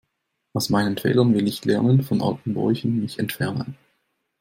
[0.53, 3.77] Aus meinen Fehlern will ich lernen, von alten Bräuchen mich entfernen.